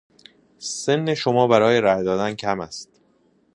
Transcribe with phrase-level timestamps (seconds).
[0.59, 2.91] سن شما برای رای دادن کم است.